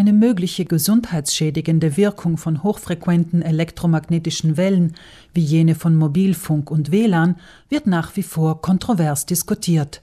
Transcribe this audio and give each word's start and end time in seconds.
Eine 0.00 0.14
mögliche 0.14 0.64
gesundheitsschädigende 0.64 1.98
Wirkung 1.98 2.38
von 2.38 2.62
hochfrequenten 2.62 3.42
elektromagnetischen 3.42 4.56
Wellen, 4.56 4.94
wie 5.34 5.42
jene 5.42 5.74
von 5.74 5.94
Mobilfunk 5.94 6.70
und 6.70 6.90
WLAN, 6.90 7.36
wird 7.68 7.86
nach 7.86 8.16
wie 8.16 8.22
vor 8.22 8.62
kontrovers 8.62 9.26
diskutiert. 9.26 10.00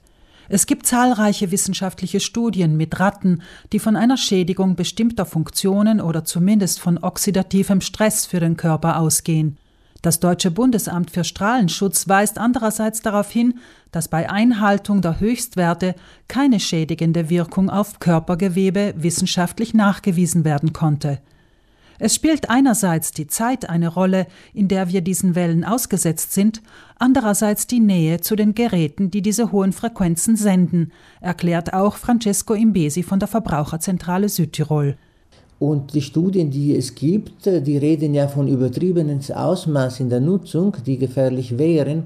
Es 0.48 0.66
gibt 0.66 0.86
zahlreiche 0.86 1.50
wissenschaftliche 1.50 2.20
Studien 2.20 2.76
mit 2.76 3.00
Ratten, 3.00 3.42
die 3.72 3.80
von 3.80 3.96
einer 3.96 4.16
Schädigung 4.16 4.76
bestimmter 4.76 5.26
Funktionen 5.26 6.00
oder 6.00 6.24
zumindest 6.24 6.78
von 6.78 6.98
oxidativem 6.98 7.80
Stress 7.80 8.24
für 8.24 8.38
den 8.38 8.56
Körper 8.56 9.00
ausgehen. 9.00 9.56
Das 10.02 10.20
Deutsche 10.20 10.52
Bundesamt 10.52 11.10
für 11.10 11.24
Strahlenschutz 11.24 12.08
weist 12.08 12.38
andererseits 12.38 13.02
darauf 13.02 13.30
hin, 13.30 13.58
dass 13.90 14.06
bei 14.06 14.30
Einhaltung 14.30 15.02
der 15.02 15.18
Höchstwerte 15.18 15.96
keine 16.28 16.60
schädigende 16.60 17.30
Wirkung 17.30 17.68
auf 17.68 17.98
Körpergewebe 17.98 18.94
wissenschaftlich 18.96 19.74
nachgewiesen 19.74 20.44
werden 20.44 20.72
konnte. 20.72 21.18
Es 21.98 22.14
spielt 22.14 22.48
einerseits 22.48 23.10
die 23.10 23.26
Zeit 23.26 23.68
eine 23.68 23.88
Rolle, 23.88 24.28
in 24.54 24.68
der 24.68 24.88
wir 24.88 25.00
diesen 25.00 25.34
Wellen 25.34 25.64
ausgesetzt 25.64 26.32
sind, 26.32 26.62
andererseits 26.96 27.66
die 27.66 27.80
Nähe 27.80 28.20
zu 28.20 28.36
den 28.36 28.54
Geräten, 28.54 29.10
die 29.10 29.20
diese 29.20 29.50
hohen 29.50 29.72
Frequenzen 29.72 30.36
senden, 30.36 30.92
erklärt 31.20 31.74
auch 31.74 31.96
Francesco 31.96 32.54
Imbesi 32.54 33.02
von 33.02 33.18
der 33.18 33.26
Verbraucherzentrale 33.26 34.28
Südtirol. 34.28 34.96
Und 35.58 35.94
die 35.94 36.02
Studien, 36.02 36.50
die 36.50 36.76
es 36.76 36.94
gibt, 36.94 37.46
die 37.46 37.78
reden 37.78 38.14
ja 38.14 38.28
von 38.28 38.46
übertriebenem 38.46 39.20
Ausmaß 39.34 40.00
in 40.00 40.08
der 40.08 40.20
Nutzung, 40.20 40.76
die 40.86 40.98
gefährlich 40.98 41.58
wären. 41.58 42.04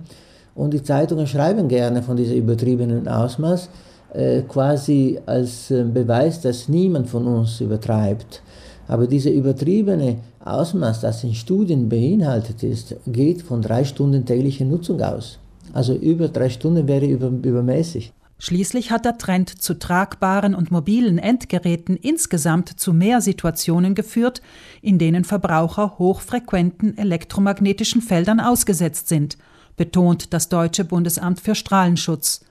Und 0.54 0.72
die 0.72 0.82
Zeitungen 0.82 1.26
schreiben 1.26 1.68
gerne 1.68 2.02
von 2.02 2.16
diesem 2.16 2.38
übertriebenen 2.38 3.08
Ausmaß, 3.08 3.68
äh, 4.14 4.42
quasi 4.42 5.18
als 5.26 5.70
äh, 5.70 5.84
Beweis, 5.84 6.40
dass 6.40 6.68
niemand 6.68 7.08
von 7.08 7.26
uns 7.26 7.60
übertreibt. 7.60 8.42
Aber 8.88 9.06
dieses 9.06 9.32
übertriebene 9.32 10.16
Ausmaß, 10.44 11.00
das 11.00 11.24
in 11.24 11.34
Studien 11.34 11.88
beinhaltet 11.88 12.62
ist, 12.62 12.96
geht 13.06 13.42
von 13.42 13.62
drei 13.62 13.84
Stunden 13.84 14.24
täglicher 14.24 14.64
Nutzung 14.64 15.00
aus. 15.00 15.38
Also 15.72 15.94
über 15.94 16.28
drei 16.28 16.50
Stunden 16.50 16.86
wäre 16.86 17.06
über, 17.06 17.28
übermäßig. 17.28 18.12
Schließlich 18.44 18.90
hat 18.90 19.04
der 19.04 19.18
Trend 19.18 19.62
zu 19.62 19.78
tragbaren 19.78 20.56
und 20.56 20.72
mobilen 20.72 21.18
Endgeräten 21.18 21.96
insgesamt 21.96 22.70
zu 22.70 22.92
mehr 22.92 23.20
Situationen 23.20 23.94
geführt, 23.94 24.42
in 24.80 24.98
denen 24.98 25.22
Verbraucher 25.22 25.96
hochfrequenten 26.00 26.98
elektromagnetischen 26.98 28.02
Feldern 28.02 28.40
ausgesetzt 28.40 29.06
sind, 29.06 29.38
betont 29.76 30.34
das 30.34 30.48
Deutsche 30.48 30.84
Bundesamt 30.84 31.38
für 31.38 31.54
Strahlenschutz. 31.54 32.44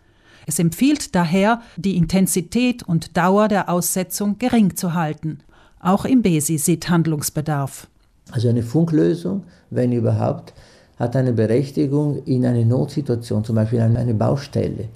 Es 0.48 0.60
empfiehlt 0.60 1.14
daher, 1.14 1.62
die 1.76 1.98
Intensität 1.98 2.84
und 2.84 3.18
Dauer 3.18 3.50
der 3.50 3.68
Aussetzung 3.68 4.38
gering 4.40 4.78
zu 4.78 4.94
halten. 4.94 5.40
Auch 5.82 6.06
im 6.06 6.22
BESI 6.22 6.58
sieht 6.58 6.88
Handlungsbedarf. 6.88 7.90
Also 8.32 8.48
eine 8.48 8.64
Funklösung, 8.64 9.44
wenn 9.70 9.92
überhaupt, 9.92 10.54
hat 10.98 11.18
eine 11.18 11.34
Berechtigung 11.34 12.24
in 12.24 12.46
einer 12.46 12.64
Notsituation, 12.64 13.44
zum 13.44 13.58
Beispiel 13.58 13.82
an 13.82 13.98
eine 13.98 14.14
Baustelle. 14.14 14.88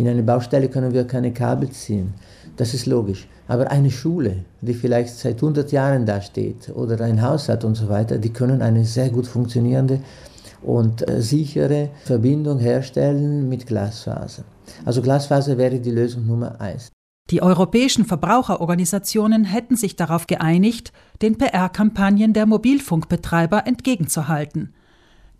In 0.00 0.08
eine 0.08 0.22
Baustelle 0.22 0.70
können 0.70 0.94
wir 0.94 1.06
keine 1.06 1.30
Kabel 1.30 1.68
ziehen. 1.68 2.14
Das 2.56 2.72
ist 2.72 2.86
logisch. 2.86 3.28
Aber 3.48 3.70
eine 3.70 3.90
Schule, 3.90 4.46
die 4.62 4.72
vielleicht 4.72 5.14
seit 5.14 5.34
100 5.34 5.72
Jahren 5.72 6.06
da 6.06 6.22
steht, 6.22 6.70
oder 6.74 6.98
ein 7.02 7.20
Haus 7.20 7.50
hat 7.50 7.64
und 7.64 7.74
so 7.74 7.90
weiter, 7.90 8.16
die 8.16 8.32
können 8.32 8.62
eine 8.62 8.86
sehr 8.86 9.10
gut 9.10 9.26
funktionierende 9.26 10.00
und 10.62 11.06
äh, 11.06 11.20
sichere 11.20 11.90
Verbindung 12.02 12.58
herstellen 12.58 13.46
mit 13.50 13.66
Glasfaser. 13.66 14.44
Also 14.86 15.02
Glasfaser 15.02 15.58
wäre 15.58 15.78
die 15.78 15.90
Lösung 15.90 16.26
Nummer 16.26 16.58
eins. 16.58 16.90
Die 17.30 17.42
europäischen 17.42 18.06
Verbraucherorganisationen 18.06 19.44
hätten 19.44 19.76
sich 19.76 19.96
darauf 19.96 20.26
geeinigt, 20.26 20.94
den 21.20 21.36
PR-Kampagnen 21.36 22.32
der 22.32 22.46
Mobilfunkbetreiber 22.46 23.66
entgegenzuhalten. 23.66 24.72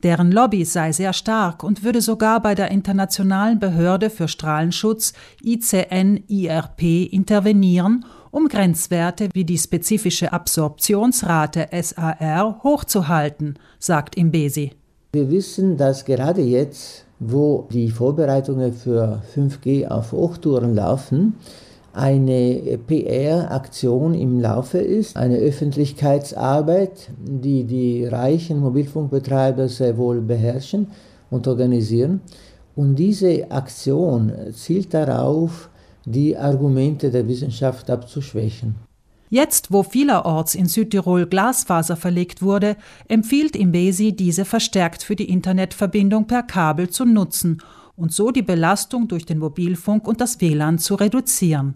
Deren 0.03 0.33
Lobby 0.33 0.65
sei 0.65 0.93
sehr 0.93 1.13
stark 1.13 1.63
und 1.63 1.85
würde 1.85 2.01
sogar 2.01 2.41
bei 2.41 2.55
der 2.55 2.71
Internationalen 2.71 3.59
Behörde 3.59 4.09
für 4.09 4.29
Strahlenschutz 4.29 5.13
ICN-IRP 5.43 7.13
intervenieren, 7.13 8.07
um 8.31 8.49
Grenzwerte 8.49 9.29
wie 9.35 9.45
die 9.45 9.59
spezifische 9.59 10.33
Absorptionsrate 10.33 11.69
SAR 11.83 12.61
hochzuhalten, 12.63 13.59
sagt 13.79 14.17
Imbesi. 14.17 14.73
Wir 15.13 15.31
wissen, 15.31 15.77
dass 15.77 16.05
gerade 16.05 16.41
jetzt, 16.41 17.05
wo 17.19 17.69
die 17.71 17.91
Vorbereitungen 17.91 18.73
für 18.73 19.21
5G 19.35 19.87
auf 19.87 20.13
Hochtouren 20.13 20.75
laufen, 20.75 21.35
eine 21.93 22.79
PR-Aktion 22.87 24.15
im 24.15 24.41
Laufe 24.41 24.79
ist, 24.79 25.17
eine 25.17 25.37
Öffentlichkeitsarbeit, 25.37 27.11
die 27.19 27.65
die 27.65 28.07
reichen 28.07 28.61
Mobilfunkbetreiber 28.61 29.69
sehr 29.69 29.97
wohl 29.97 30.21
beherrschen 30.21 30.89
und 31.31 31.49
organisieren. 31.49 32.21
Und 32.77 32.97
diese 32.97 33.51
Aktion 33.51 34.33
zielt 34.53 34.95
darauf, 34.95 35.69
die 36.05 36.37
Argumente 36.37 37.11
der 37.11 37.27
Wissenschaft 37.29 37.91
abzuschwächen. 37.91 38.77
Jetzt, 39.29 39.71
wo 39.71 39.85
vielerorts 39.85 40.57
in 40.57 40.67
Südtirol 40.67 41.27
Glasfaser 41.27 41.97
verlegt 41.97 42.43
wurde, 42.43 42.77
empfiehlt 43.07 43.55
Imbesi, 43.55 44.13
diese 44.13 44.45
verstärkt 44.45 45.05
für 45.05 45.15
die 45.15 45.31
Internetverbindung 45.31 46.27
per 46.27 46.43
Kabel 46.43 46.91
zu 46.91 47.05
nutzen 47.05 47.63
und 48.01 48.13
so 48.13 48.31
die 48.31 48.43
Belastung 48.43 49.09
durch 49.09 49.27
den 49.27 49.39
Mobilfunk 49.39 50.09
und 50.09 50.21
das 50.21 50.41
WLAN 50.41 50.79
zu 50.79 50.95
reduzieren. 50.95 51.75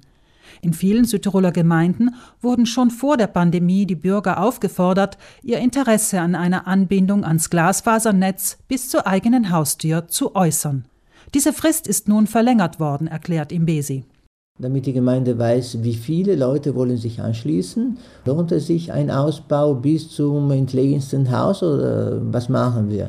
In 0.62 0.72
vielen 0.72 1.04
Südtiroler 1.04 1.52
Gemeinden 1.52 2.14
wurden 2.40 2.64
schon 2.64 2.90
vor 2.90 3.16
der 3.16 3.26
Pandemie 3.26 3.86
die 3.86 3.96
Bürger 3.96 4.42
aufgefordert, 4.42 5.18
ihr 5.42 5.58
Interesse 5.58 6.20
an 6.20 6.34
einer 6.34 6.66
Anbindung 6.66 7.24
ans 7.24 7.50
Glasfasernetz 7.50 8.58
bis 8.68 8.88
zur 8.88 9.06
eigenen 9.06 9.50
Haustür 9.50 10.08
zu 10.08 10.34
äußern. 10.34 10.86
Diese 11.34 11.52
Frist 11.52 11.86
ist 11.86 12.08
nun 12.08 12.26
verlängert 12.26 12.80
worden, 12.80 13.06
erklärt 13.06 13.52
Imbesi. 13.52 14.04
Damit 14.58 14.86
die 14.86 14.92
Gemeinde 14.92 15.36
weiß, 15.36 15.82
wie 15.82 15.94
viele 15.94 16.36
Leute 16.36 16.76
wollen 16.76 16.96
sich 16.96 17.20
anschließen, 17.20 17.98
lohnt 18.24 18.52
es 18.52 18.68
sich 18.68 18.92
ein 18.92 19.10
Ausbau 19.10 19.74
bis 19.74 20.10
zum 20.10 20.50
entlegensten 20.52 21.30
Haus 21.36 21.62
oder 21.62 22.20
was 22.32 22.48
machen 22.48 22.88
wir? 22.88 23.08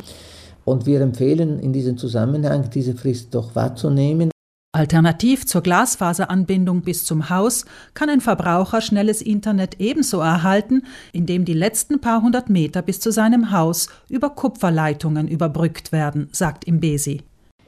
Und 0.66 0.86
wir 0.86 1.00
empfehlen 1.02 1.60
in 1.60 1.72
diesem 1.72 1.98
Zusammenhang, 1.98 2.70
diese 2.72 2.96
Frist 2.96 3.34
doch 3.34 3.56
wahrzunehmen. 3.56 4.32
Alternativ 4.76 5.46
zur 5.46 5.62
Glasfaseranbindung 5.62 6.82
bis 6.82 7.06
zum 7.06 7.30
Haus 7.30 7.64
kann 7.94 8.10
ein 8.10 8.20
Verbraucher 8.20 8.82
schnelles 8.82 9.22
Internet 9.22 9.80
ebenso 9.80 10.20
erhalten, 10.20 10.82
indem 11.14 11.46
die 11.46 11.54
letzten 11.54 12.02
paar 12.02 12.22
hundert 12.22 12.50
Meter 12.50 12.82
bis 12.82 13.00
zu 13.00 13.12
seinem 13.12 13.52
Haus 13.52 13.88
über 14.10 14.32
Kupferleitungen 14.32 15.30
überbrückt 15.30 15.94
werden, 15.94 16.28
sagt 16.34 16.66
Imbesi. 16.66 17.22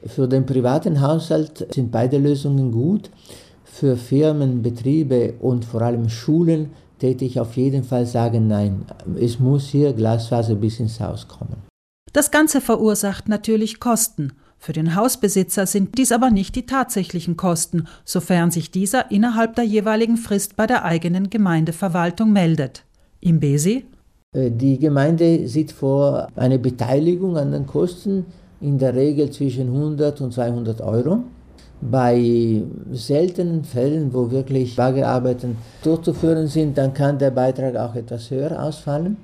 Für 0.04 0.28
den 0.28 0.44
privaten 0.44 1.00
Haushalt 1.00 1.66
sind 1.72 1.90
beide 1.90 2.18
Lösungen 2.18 2.70
gut. 2.72 3.10
Für 3.64 3.96
Firmen, 3.96 4.60
Betriebe 4.60 5.34
und 5.40 5.64
vor 5.64 5.80
allem 5.80 6.10
Schulen 6.10 6.72
täte 6.98 7.24
ich 7.24 7.40
auf 7.40 7.56
jeden 7.56 7.84
Fall 7.84 8.04
sagen, 8.04 8.48
nein, 8.48 8.84
es 9.18 9.38
muss 9.38 9.68
hier 9.68 9.94
Glasfaser 9.94 10.56
bis 10.56 10.78
ins 10.78 11.00
Haus 11.00 11.26
kommen. 11.26 11.68
Das 12.12 12.30
Ganze 12.30 12.60
verursacht 12.60 13.28
natürlich 13.28 13.80
Kosten. 13.80 14.32
Für 14.58 14.72
den 14.72 14.96
Hausbesitzer 14.96 15.66
sind 15.66 15.98
dies 15.98 16.10
aber 16.10 16.30
nicht 16.30 16.56
die 16.56 16.66
tatsächlichen 16.66 17.36
Kosten, 17.36 17.86
sofern 18.04 18.50
sich 18.50 18.70
dieser 18.70 19.10
innerhalb 19.10 19.54
der 19.54 19.64
jeweiligen 19.64 20.16
Frist 20.16 20.56
bei 20.56 20.66
der 20.66 20.84
eigenen 20.84 21.30
Gemeindeverwaltung 21.30 22.32
meldet. 22.32 22.84
Im 23.20 23.40
Besi? 23.40 23.84
Äh, 24.32 24.50
die 24.50 24.78
Gemeinde 24.78 25.46
sieht 25.46 25.72
vor 25.72 26.28
eine 26.34 26.58
Beteiligung 26.58 27.36
an 27.36 27.52
den 27.52 27.66
Kosten 27.66 28.26
in 28.60 28.78
der 28.78 28.94
Regel 28.94 29.30
zwischen 29.30 29.68
100 29.68 30.20
und 30.20 30.32
200 30.32 30.80
Euro. 30.80 31.20
Bei 31.80 32.62
seltenen 32.90 33.62
Fällen, 33.62 34.12
wo 34.12 34.30
wirklich 34.32 34.74
Baggerarbeiten 34.74 35.56
durchzuführen 35.84 36.48
sind, 36.48 36.76
dann 36.76 36.92
kann 36.92 37.18
der 37.18 37.30
Beitrag 37.30 37.76
auch 37.76 37.94
etwas 37.94 38.30
höher 38.30 38.60
ausfallen. 38.60 39.16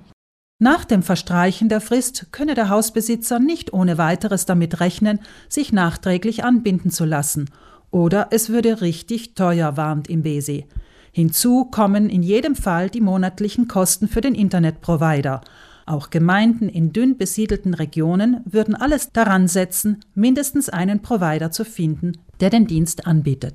Nach 0.64 0.86
dem 0.86 1.02
Verstreichen 1.02 1.68
der 1.68 1.82
Frist 1.82 2.28
könne 2.32 2.54
der 2.54 2.70
Hausbesitzer 2.70 3.38
nicht 3.38 3.74
ohne 3.74 3.98
weiteres 3.98 4.46
damit 4.46 4.80
rechnen, 4.80 5.18
sich 5.46 5.74
nachträglich 5.74 6.42
anbinden 6.42 6.90
zu 6.90 7.04
lassen, 7.04 7.50
oder 7.90 8.28
es 8.30 8.48
würde 8.48 8.80
richtig 8.80 9.34
teuer, 9.34 9.76
warnt 9.76 10.08
Imbesi. 10.08 10.64
Hinzu 11.12 11.66
kommen 11.66 12.08
in 12.08 12.22
jedem 12.22 12.54
Fall 12.56 12.88
die 12.88 13.02
monatlichen 13.02 13.68
Kosten 13.68 14.08
für 14.08 14.22
den 14.22 14.34
Internetprovider. 14.34 15.42
Auch 15.84 16.08
Gemeinden 16.08 16.70
in 16.70 16.94
dünn 16.94 17.18
besiedelten 17.18 17.74
Regionen 17.74 18.40
würden 18.46 18.74
alles 18.74 19.12
daran 19.12 19.48
setzen, 19.48 20.00
mindestens 20.14 20.70
einen 20.70 21.02
Provider 21.02 21.50
zu 21.50 21.66
finden, 21.66 22.12
der 22.40 22.48
den 22.48 22.66
Dienst 22.66 23.06
anbietet. 23.06 23.52